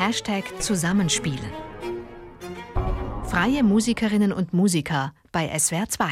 Hashtag 0.00 0.44
Zusammenspielen. 0.62 1.52
Freie 3.26 3.62
Musikerinnen 3.62 4.32
und 4.32 4.54
Musiker 4.54 5.12
bei 5.30 5.46
SWR 5.58 5.90
2. 5.90 6.06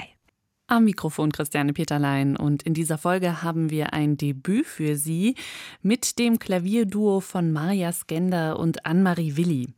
Am 0.67 0.85
Mikrofon 0.85 1.33
Christiane 1.33 1.73
Peterlein 1.73 2.37
und 2.37 2.65
in 2.65 2.75
dieser 2.75 2.99
Folge 2.99 3.43
haben 3.43 3.71
wir 3.71 3.95
ein 3.95 4.19
Debüt 4.19 4.67
für 4.67 4.95
Sie 4.97 5.37
mit 5.81 6.19
dem 6.19 6.39
Klavierduo 6.39 7.21
von 7.21 7.51
Maja 7.51 7.91
Skender 7.91 8.59
und 8.59 8.85
Anne-Marie 8.85 9.39
Willi. 9.39 9.69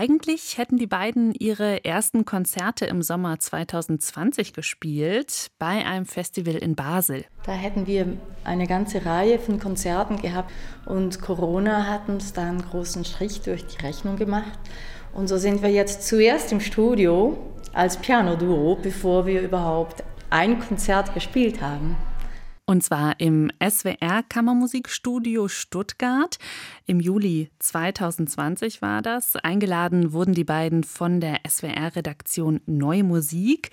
Eigentlich 0.00 0.56
hätten 0.56 0.78
die 0.78 0.86
beiden 0.86 1.34
ihre 1.34 1.84
ersten 1.84 2.24
Konzerte 2.24 2.86
im 2.86 3.02
Sommer 3.02 3.38
2020 3.38 4.54
gespielt 4.54 5.48
bei 5.58 5.84
einem 5.84 6.06
Festival 6.06 6.54
in 6.54 6.74
Basel. 6.74 7.26
Da 7.44 7.52
hätten 7.52 7.86
wir 7.86 8.16
eine 8.42 8.66
ganze 8.66 9.04
Reihe 9.04 9.38
von 9.38 9.60
Konzerten 9.60 10.16
gehabt 10.16 10.50
und 10.86 11.20
Corona 11.20 11.86
hat 11.86 12.08
uns 12.08 12.32
da 12.32 12.48
einen 12.48 12.62
großen 12.62 13.04
Strich 13.04 13.42
durch 13.42 13.66
die 13.66 13.86
Rechnung 13.86 14.16
gemacht. 14.16 14.58
Und 15.12 15.28
so 15.28 15.36
sind 15.36 15.60
wir 15.62 15.70
jetzt 15.70 16.08
zuerst 16.08 16.50
im 16.50 16.60
Studio 16.60 17.36
als 17.74 17.98
Piano-Duo, 17.98 18.78
bevor 18.82 19.26
wir 19.26 19.42
überhaupt 19.42 20.02
ein 20.30 20.60
Konzert 20.60 21.12
gespielt 21.12 21.60
haben. 21.60 21.94
Und 22.70 22.84
zwar 22.84 23.18
im 23.18 23.50
SWR 23.60 24.22
Kammermusikstudio 24.28 25.48
Stuttgart. 25.48 26.38
Im 26.86 27.00
Juli 27.00 27.50
2020 27.58 28.80
war 28.80 29.02
das. 29.02 29.34
Eingeladen 29.34 30.12
wurden 30.12 30.34
die 30.34 30.44
beiden 30.44 30.84
von 30.84 31.20
der 31.20 31.40
SWR-Redaktion 31.48 32.60
Neue 32.66 33.02
Musik. 33.02 33.72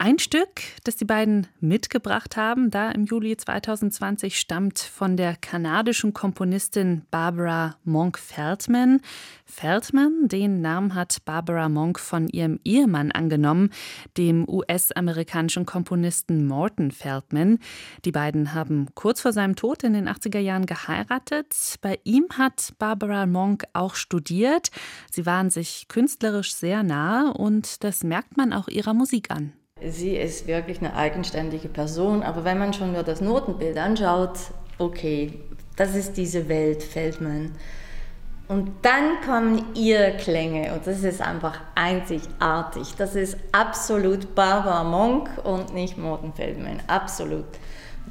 Ein 0.00 0.20
Stück, 0.20 0.62
das 0.84 0.94
die 0.94 1.04
beiden 1.04 1.48
mitgebracht 1.58 2.36
haben, 2.36 2.70
da 2.70 2.92
im 2.92 3.04
Juli 3.04 3.36
2020, 3.36 4.38
stammt 4.38 4.78
von 4.78 5.16
der 5.16 5.34
kanadischen 5.34 6.14
Komponistin 6.14 7.02
Barbara 7.10 7.74
Monk 7.82 8.16
Feldman. 8.16 9.00
Feldman, 9.44 10.28
den 10.28 10.60
Namen 10.60 10.94
hat 10.94 11.24
Barbara 11.24 11.68
Monk 11.68 11.98
von 11.98 12.28
ihrem 12.28 12.60
Ehemann 12.64 13.10
angenommen, 13.10 13.70
dem 14.16 14.48
US-amerikanischen 14.48 15.66
Komponisten 15.66 16.46
Morton 16.46 16.92
Feldman. 16.92 17.58
Die 18.04 18.12
beiden 18.12 18.54
haben 18.54 18.86
kurz 18.94 19.20
vor 19.20 19.32
seinem 19.32 19.56
Tod 19.56 19.82
in 19.82 19.94
den 19.94 20.08
80er 20.08 20.38
Jahren 20.38 20.66
geheiratet. 20.66 21.74
Bei 21.80 21.98
ihm 22.04 22.26
hat 22.38 22.72
Barbara 22.78 23.26
Monk 23.26 23.64
auch 23.72 23.96
studiert. 23.96 24.70
Sie 25.10 25.26
waren 25.26 25.50
sich 25.50 25.86
künstlerisch 25.88 26.54
sehr 26.54 26.84
nahe 26.84 27.32
und 27.32 27.82
das 27.82 28.04
merkt 28.04 28.36
man 28.36 28.52
auch 28.52 28.68
ihrer 28.68 28.94
Musik 28.94 29.32
an. 29.32 29.57
Sie 29.86 30.16
ist 30.16 30.46
wirklich 30.46 30.80
eine 30.80 30.94
eigenständige 30.94 31.68
Person, 31.68 32.22
aber 32.22 32.44
wenn 32.44 32.58
man 32.58 32.72
schon 32.72 32.92
nur 32.92 33.02
das 33.02 33.20
Notenbild 33.20 33.76
anschaut, 33.76 34.38
okay, 34.78 35.40
das 35.76 35.94
ist 35.94 36.16
diese 36.16 36.48
Welt, 36.48 36.82
Feldman. 36.82 37.52
Und 38.48 38.70
dann 38.82 39.20
kommen 39.26 39.74
ihre 39.74 40.16
Klänge 40.16 40.72
und 40.72 40.86
das 40.86 41.04
ist 41.04 41.20
einfach 41.20 41.60
einzigartig. 41.74 42.94
Das 42.96 43.14
ist 43.14 43.36
absolut 43.52 44.34
Barbara 44.34 44.84
Monk 44.84 45.28
und 45.44 45.74
nicht 45.74 45.98
Morten 45.98 46.32
Feldman, 46.32 46.82
absolut 46.86 47.44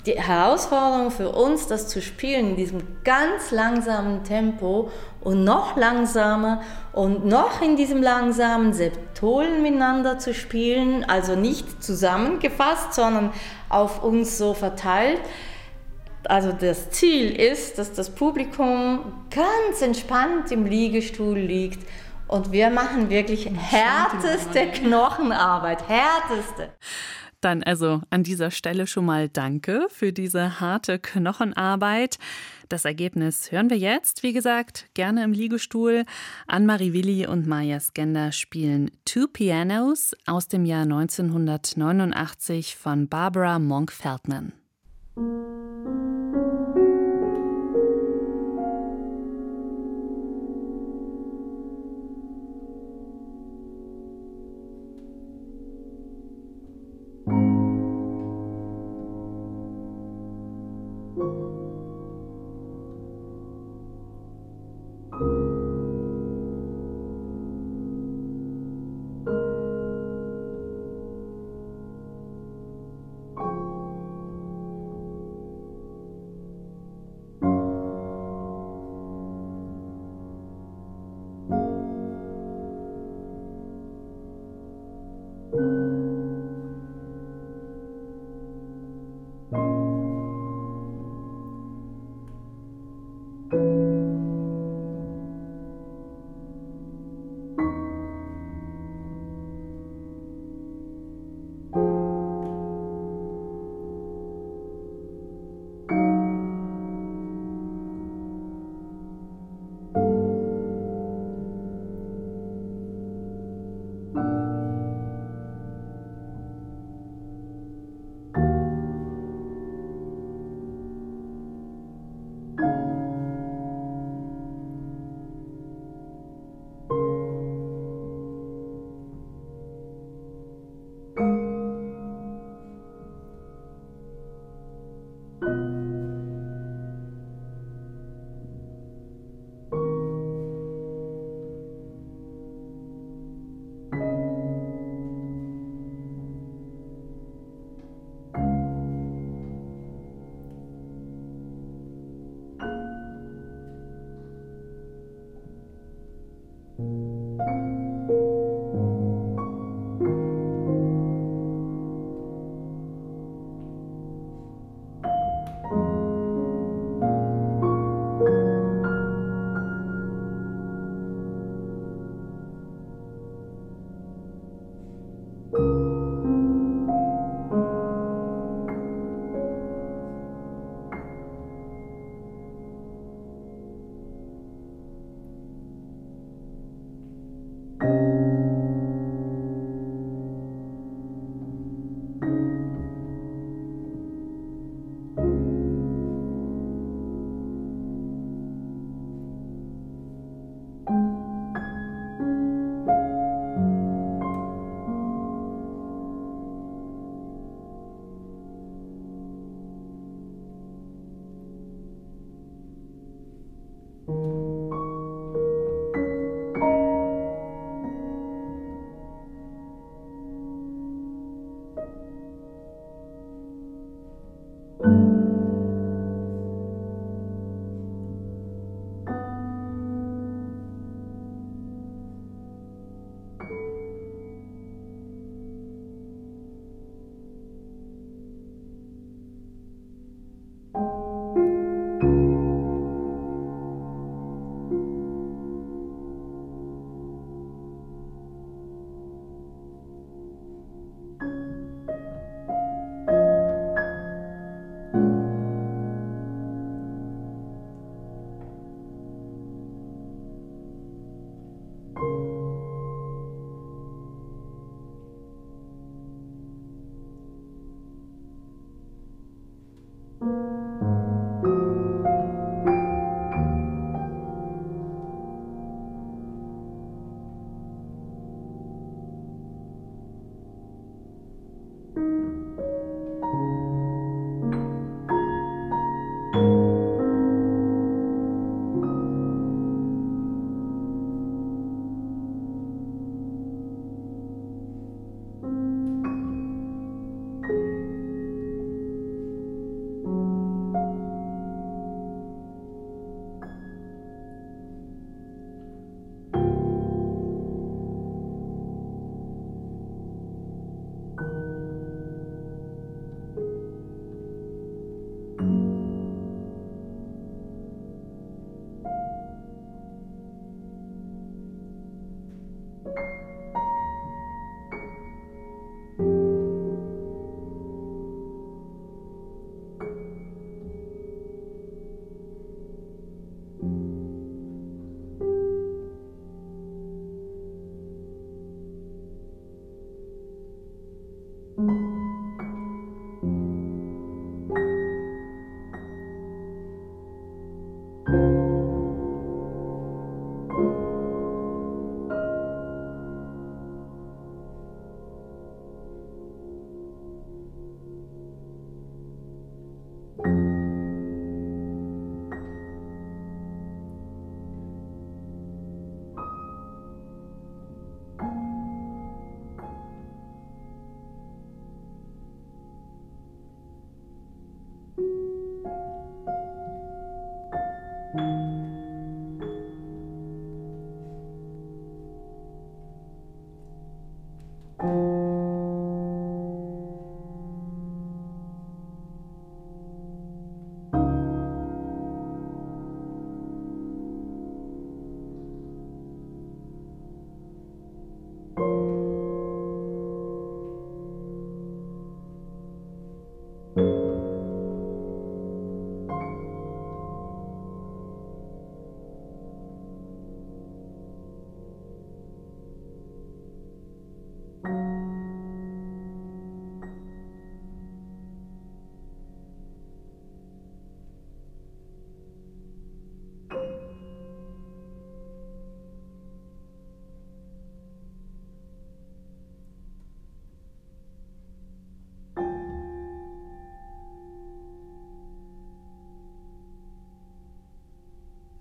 die 0.06 0.20
Herausforderung 0.20 1.12
für 1.12 1.30
uns, 1.30 1.68
das 1.68 1.88
zu 1.88 2.02
spielen 2.02 2.52
in 2.52 2.56
diesem 2.56 2.82
ganz 3.04 3.52
langsamen 3.52 4.24
Tempo 4.24 4.90
und 5.22 5.44
noch 5.44 5.76
langsamer 5.76 6.62
und 6.94 7.26
noch 7.26 7.62
in 7.62 7.76
diesem 7.76 8.02
langsamen 8.02 8.74
Septolen 8.74 9.62
miteinander 9.62 10.20
zu 10.20 10.34
spielen, 10.34 11.06
also 11.06 11.36
nicht 11.36 11.84
zusammengefasst, 11.84 12.94
sondern 12.94 13.32
auf 13.70 14.04
uns 14.04 14.38
so 14.38 14.54
verteilt. 14.54 15.22
Also 16.26 16.52
das 16.52 16.90
Ziel 16.92 17.36
ist, 17.36 17.78
dass 17.78 17.94
das 17.94 18.10
Publikum 18.10 19.14
ganz 19.30 19.82
entspannt 19.82 20.52
im 20.52 20.66
Liegestuhl 20.66 21.38
liegt 21.38 21.88
und 22.28 22.52
wir 22.52 22.70
machen 22.70 23.10
wirklich 23.10 23.50
härteste 23.50 24.68
Knochenarbeit, 24.68 25.88
härteste. 25.88 26.70
Dann 27.42 27.62
also 27.62 28.02
an 28.10 28.24
dieser 28.24 28.50
Stelle 28.50 28.88
schon 28.88 29.06
mal 29.06 29.30
Danke 29.30 29.88
für 29.90 30.12
diese 30.12 30.60
harte 30.60 30.98
Knochenarbeit. 30.98 32.18
Das 32.68 32.84
Ergebnis 32.84 33.52
hören 33.52 33.70
wir 33.70 33.78
jetzt. 33.78 34.24
Wie 34.24 34.34
gesagt, 34.34 34.88
gerne 34.96 35.24
im 35.24 35.34
Liegestuhl. 35.34 36.06
Anne-Marie 36.48 36.94
Willi 36.94 37.28
und 37.28 37.46
Maya 37.46 37.80
Skender 37.80 38.32
spielen 38.32 38.90
Two 39.06 39.28
Pianos 39.28 40.16
aus 40.26 40.48
dem 40.48 40.66
Jahr 40.66 40.84
1989 40.84 42.76
von 42.76 43.08
Barbara 43.08 43.60
Monk-Feldman. 43.60 44.54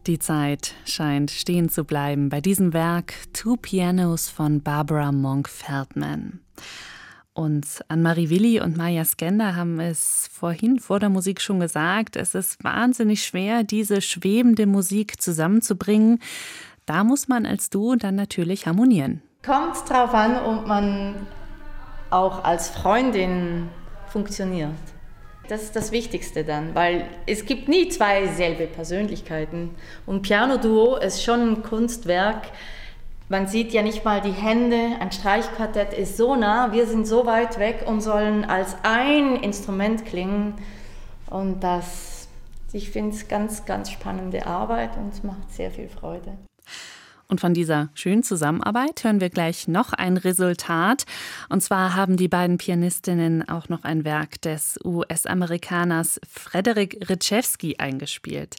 Die 0.06 0.20
Zeit 0.20 0.74
scheint 0.84 1.32
stehen 1.32 1.68
zu 1.68 1.82
bleiben 1.82 2.28
bei 2.28 2.40
diesem 2.40 2.72
Werk 2.72 3.14
Two 3.32 3.56
Pianos 3.56 4.28
von 4.28 4.62
Barbara 4.62 5.10
Monk-Feldman. 5.10 6.38
Und 7.32 7.66
Anne-Marie 7.88 8.30
Willi 8.30 8.60
und 8.60 8.76
Maya 8.76 9.04
Skender 9.04 9.56
haben 9.56 9.80
es 9.80 10.30
vorhin 10.32 10.78
vor 10.78 11.00
der 11.00 11.08
Musik 11.08 11.40
schon 11.40 11.58
gesagt, 11.58 12.14
es 12.14 12.36
ist 12.36 12.62
wahnsinnig 12.62 13.24
schwer, 13.24 13.64
diese 13.64 14.00
schwebende 14.00 14.66
Musik 14.66 15.20
zusammenzubringen. 15.20 16.20
Da 16.86 17.02
muss 17.02 17.26
man 17.26 17.44
als 17.44 17.68
Duo 17.68 17.96
dann 17.96 18.14
natürlich 18.14 18.68
harmonieren. 18.68 19.22
Kommt 19.44 19.90
drauf 19.90 20.14
an, 20.14 20.36
ob 20.36 20.68
man 20.68 21.26
auch 22.10 22.44
als 22.44 22.68
Freundin 22.68 23.70
funktioniert. 24.06 24.70
Das 25.48 25.62
ist 25.62 25.76
das 25.76 25.92
Wichtigste 25.92 26.44
dann, 26.44 26.74
weil 26.74 27.06
es 27.26 27.46
gibt 27.46 27.68
nie 27.68 27.88
zwei 27.88 28.26
selbe 28.26 28.66
Persönlichkeiten. 28.66 29.74
Und 30.04 30.22
Piano 30.22 30.56
Duo 30.56 30.96
ist 30.96 31.22
schon 31.22 31.52
ein 31.52 31.62
Kunstwerk. 31.62 32.48
Man 33.28 33.46
sieht 33.46 33.72
ja 33.72 33.82
nicht 33.82 34.04
mal 34.04 34.20
die 34.20 34.32
Hände. 34.32 34.96
Ein 35.00 35.12
Streichquartett 35.12 35.92
ist 35.92 36.16
so 36.16 36.34
nah, 36.36 36.72
wir 36.72 36.86
sind 36.86 37.06
so 37.06 37.26
weit 37.26 37.58
weg 37.58 37.84
und 37.86 38.00
sollen 38.00 38.44
als 38.44 38.76
ein 38.82 39.36
Instrument 39.36 40.04
klingen. 40.04 40.54
Und 41.28 41.60
das, 41.60 42.28
ich 42.72 42.90
finde 42.90 43.14
es 43.14 43.28
ganz, 43.28 43.64
ganz 43.64 43.90
spannende 43.90 44.46
Arbeit 44.46 44.96
und 44.96 45.12
es 45.12 45.22
macht 45.22 45.52
sehr 45.52 45.70
viel 45.70 45.88
Freude. 45.88 46.38
Und 47.28 47.40
von 47.40 47.54
dieser 47.54 47.88
schönen 47.94 48.22
Zusammenarbeit 48.22 49.02
hören 49.02 49.20
wir 49.20 49.30
gleich 49.30 49.68
noch 49.68 49.92
ein 49.92 50.16
Resultat. 50.16 51.04
Und 51.48 51.62
zwar 51.62 51.94
haben 51.94 52.16
die 52.16 52.28
beiden 52.28 52.58
Pianistinnen 52.58 53.48
auch 53.48 53.68
noch 53.68 53.84
ein 53.84 54.04
Werk 54.04 54.40
des 54.42 54.78
US-Amerikaners 54.84 56.20
Frederick 56.28 57.08
Ritschewski 57.08 57.76
eingespielt. 57.78 58.56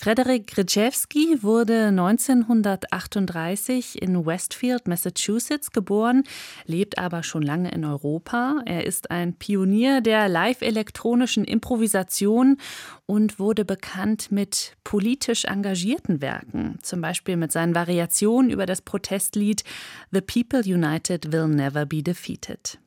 Frederik 0.00 0.54
Grzewski 0.54 1.42
wurde 1.42 1.86
1938 1.86 4.00
in 4.00 4.24
Westfield, 4.24 4.86
Massachusetts 4.86 5.72
geboren, 5.72 6.22
lebt 6.66 6.98
aber 6.98 7.24
schon 7.24 7.42
lange 7.42 7.72
in 7.72 7.84
Europa. 7.84 8.62
Er 8.64 8.86
ist 8.86 9.10
ein 9.10 9.34
Pionier 9.34 10.00
der 10.00 10.28
live-elektronischen 10.28 11.42
Improvisation 11.42 12.58
und 13.06 13.40
wurde 13.40 13.64
bekannt 13.64 14.30
mit 14.30 14.76
politisch 14.84 15.46
engagierten 15.46 16.20
Werken, 16.20 16.78
zum 16.80 17.00
Beispiel 17.00 17.36
mit 17.36 17.50
seinen 17.50 17.74
Variationen 17.74 18.52
über 18.52 18.66
das 18.66 18.82
Protestlied 18.82 19.64
The 20.12 20.20
People 20.20 20.60
United 20.60 21.32
Will 21.32 21.48
Never 21.48 21.86
Be 21.86 22.04
Defeated. 22.04 22.78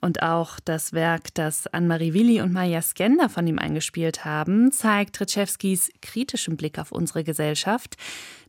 Und 0.00 0.22
auch 0.22 0.60
das 0.60 0.92
Werk, 0.92 1.34
das 1.34 1.66
Anne-Marie 1.66 2.14
Willi 2.14 2.40
und 2.40 2.52
Maja 2.52 2.80
Skender 2.82 3.28
von 3.28 3.46
ihm 3.46 3.58
eingespielt 3.58 4.24
haben, 4.24 4.72
zeigt 4.72 5.16
Tritschewskis 5.16 5.90
kritischen 6.00 6.56
Blick 6.56 6.78
auf 6.78 6.92
unsere 6.92 7.24
Gesellschaft. 7.24 7.96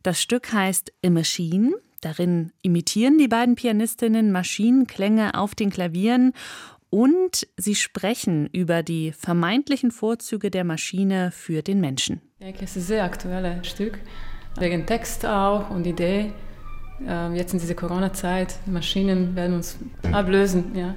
Das 0.02 0.20
Stück 0.20 0.52
heißt 0.52 0.92
A 1.04 1.10
Machine. 1.10 1.72
Darin 2.00 2.52
imitieren 2.62 3.18
die 3.18 3.28
beiden 3.28 3.54
Pianistinnen 3.54 4.32
Maschinenklänge 4.32 5.34
auf 5.34 5.54
den 5.54 5.70
Klavieren 5.70 6.32
und 6.90 7.46
sie 7.56 7.74
sprechen 7.74 8.48
über 8.48 8.82
die 8.82 9.12
vermeintlichen 9.12 9.90
Vorzüge 9.90 10.50
der 10.50 10.64
Maschine 10.64 11.30
für 11.30 11.62
den 11.62 11.80
Menschen. 11.80 12.20
Es 12.38 12.60
ist 12.62 12.76
ein 12.76 12.82
sehr 12.82 13.04
aktuelles 13.04 13.66
Stück, 13.66 13.98
wegen 14.58 14.84
Text 14.84 15.24
auch 15.24 15.70
und 15.70 15.86
Idee. 15.86 16.32
Ähm, 17.06 17.34
jetzt 17.34 17.52
in 17.52 17.58
dieser 17.58 17.74
Corona-Zeit, 17.74 18.56
Maschinen 18.66 19.34
werden 19.34 19.56
uns 19.56 19.78
ablösen. 20.12 20.74
Ja. 20.74 20.94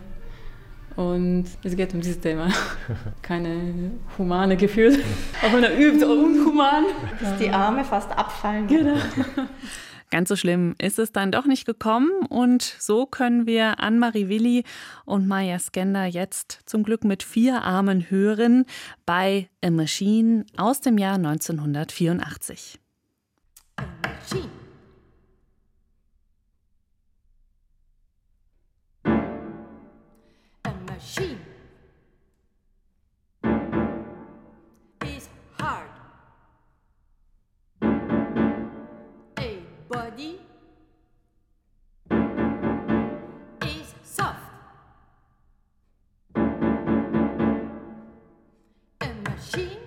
Und 0.95 1.45
es 1.63 1.75
geht 1.75 1.93
um 1.93 2.01
dieses 2.01 2.19
Thema. 2.21 2.49
Keine 3.21 3.91
humane 4.17 4.55
Gefühl. 4.55 4.97
Auch 5.43 5.53
wenn 5.53 5.63
er 5.63 5.77
übt, 5.77 6.05
unhuman. 6.05 6.85
Dass 7.19 7.37
die 7.37 7.49
Arme 7.49 7.83
fast 7.83 8.11
abfallen. 8.11 8.67
Genau. 8.67 8.95
Ganz 10.11 10.29
so 10.29 10.35
schlimm 10.35 10.75
ist 10.77 10.99
es 10.99 11.11
dann 11.11 11.31
doch 11.31 11.45
nicht 11.45 11.65
gekommen 11.65 12.11
und 12.29 12.61
so 12.61 13.05
können 13.05 13.47
wir 13.47 13.79
Anne-Marie 13.81 14.29
Willi 14.29 14.63
und 15.03 15.27
Maya 15.27 15.57
Skender 15.59 16.05
jetzt 16.05 16.59
zum 16.65 16.83
Glück 16.83 17.03
mit 17.03 17.23
vier 17.23 17.63
Armen 17.63 18.09
hören 18.09 18.65
bei 19.05 19.49
A 19.63 19.71
Machine 19.71 20.45
aus 20.55 20.79
dem 20.79 20.99
Jahr 20.99 21.15
1984. 21.15 22.79
A 23.77 23.83
machine 24.03 24.64
A 49.55 49.84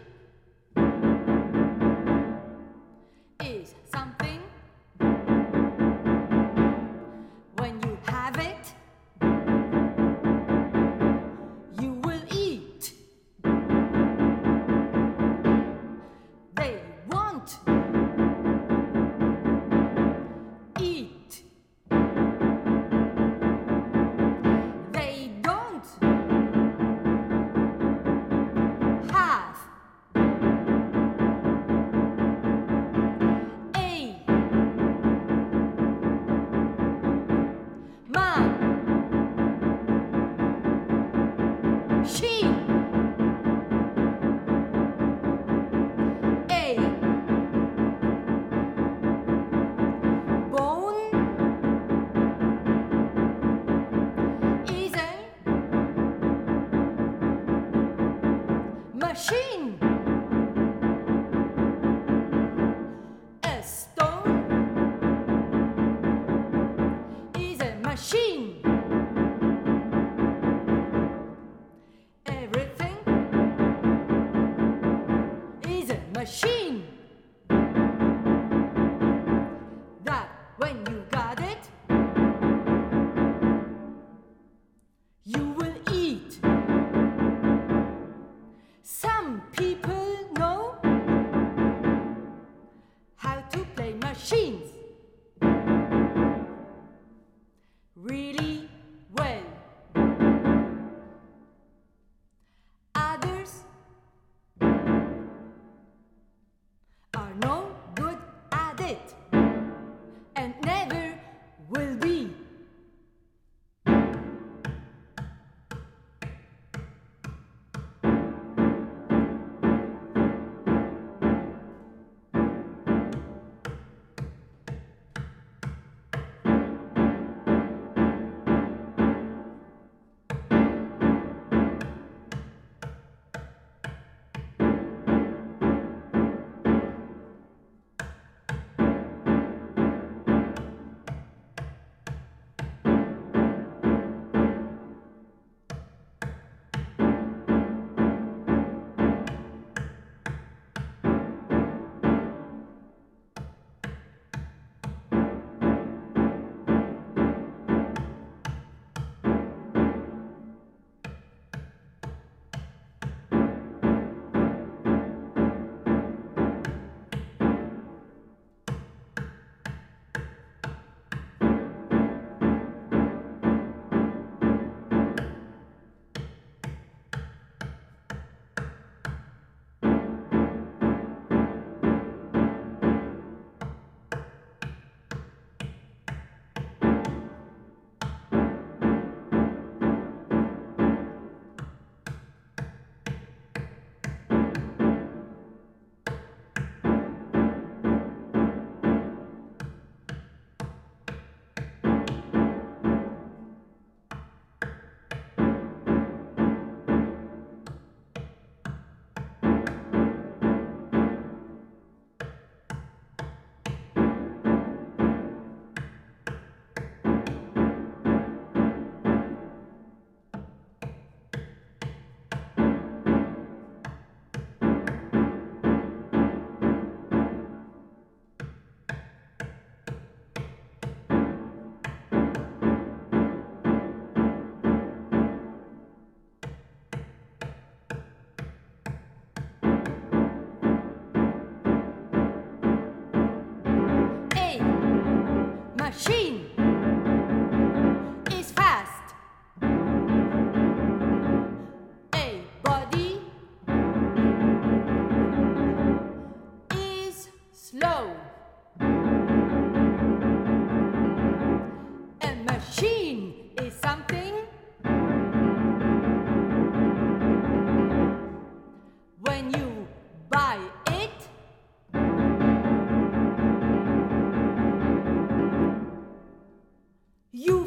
You 277.30 277.57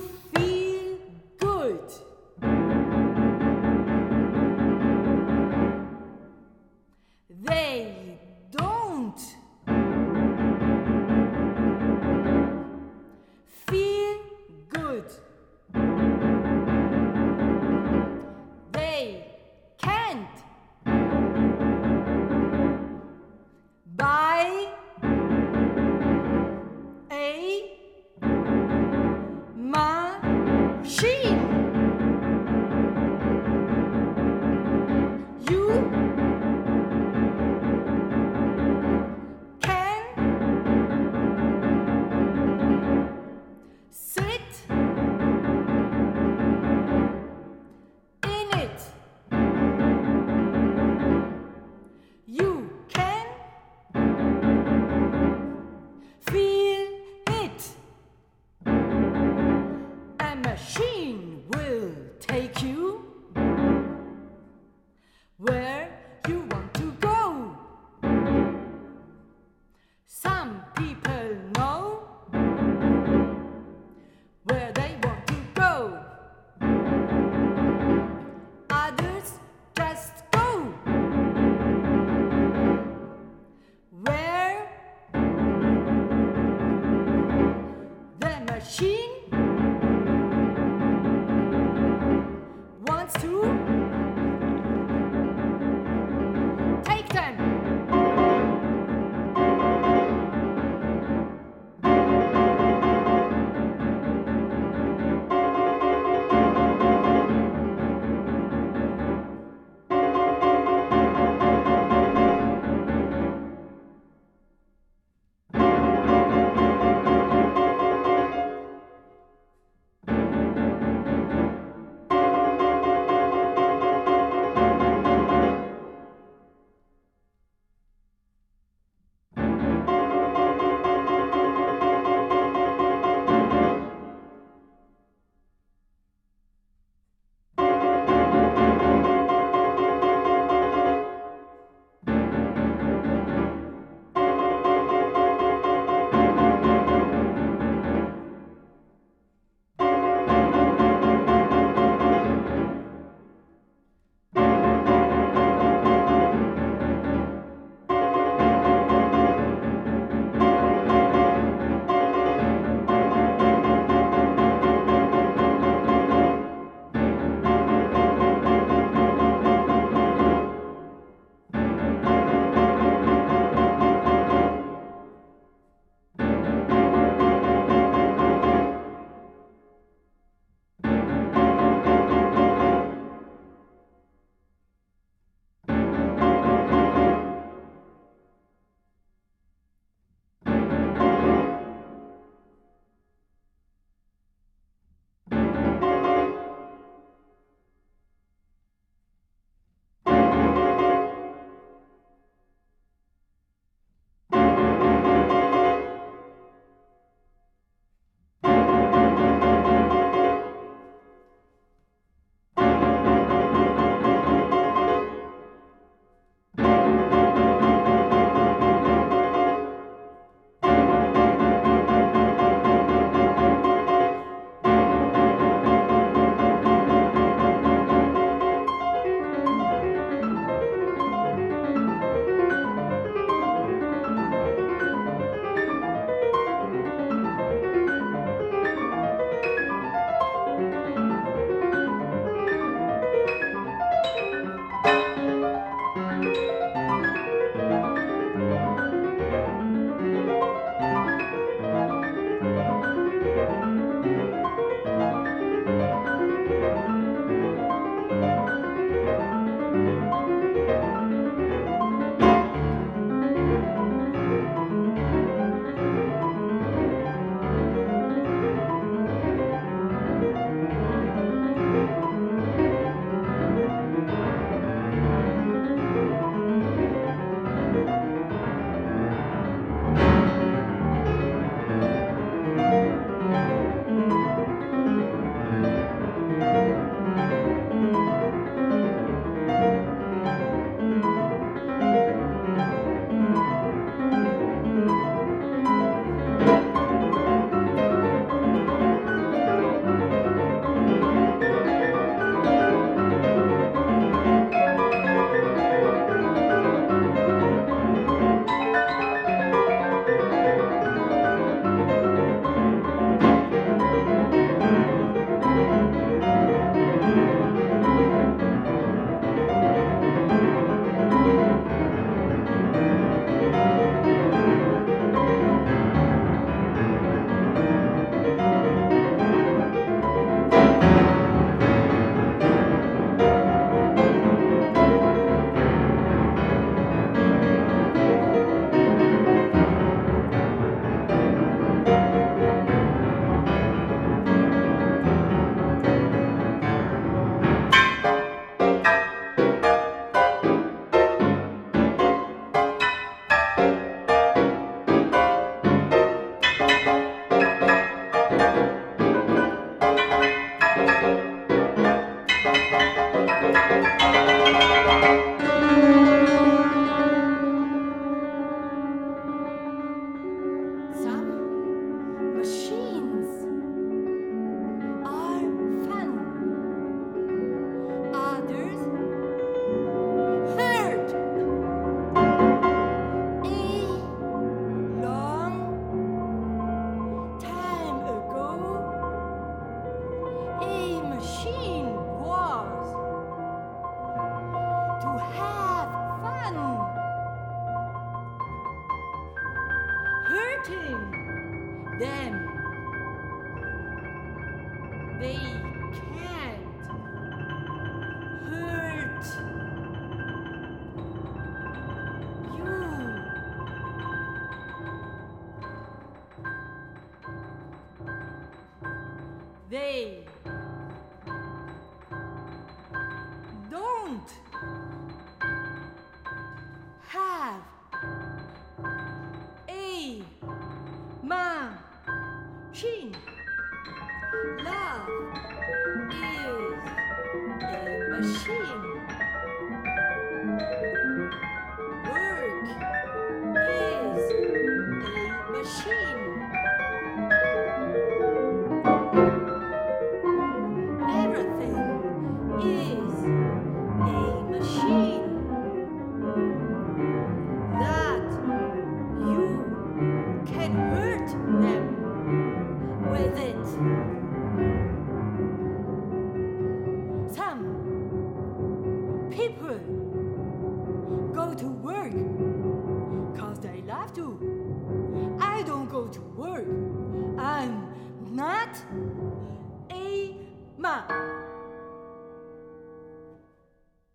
They 419.71 420.25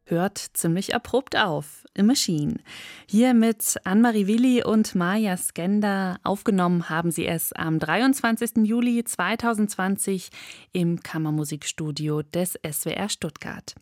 Hört 0.08 0.38
ziemlich 0.38 0.94
abrupt 0.94 1.36
auf. 1.36 1.84
A 1.98 2.02
Machine. 2.02 2.58
Hier 3.08 3.34
mit 3.34 3.76
Anne-Marie 3.82 4.28
Willi 4.28 4.62
und 4.62 4.94
Maja 4.94 5.36
Skender. 5.36 6.18
Aufgenommen 6.22 6.88
haben 6.88 7.10
sie 7.10 7.26
es 7.26 7.52
am 7.52 7.80
23. 7.80 8.58
Juli 8.64 9.02
2020 9.02 10.28
im 10.72 11.02
Kammermusikstudio 11.02 12.22
des 12.22 12.56
SWR 12.64 13.08
Stuttgart. 13.08 13.74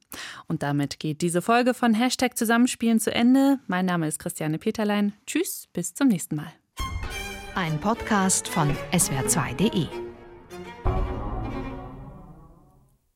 Und 0.47 0.63
damit 0.63 0.99
geht 0.99 1.21
diese 1.21 1.43
Folge 1.43 1.75
von 1.75 1.93
Hashtag 1.93 2.39
Zusammenspielen 2.39 3.01
zu 3.01 3.13
Ende. 3.13 3.59
Mein 3.67 3.85
Name 3.85 4.09
ist 4.09 4.19
Christiane 4.19 4.59
Peterlein. 4.59 5.13
Tschüss, 5.27 5.69
bis 5.75 5.93
zum 5.93 6.09
nächsten 6.09 6.37
Mal. 6.37 6.53
Ein 7.55 7.79
Podcast 7.81 8.49
von 8.49 8.75
swr2.de 8.93 10.04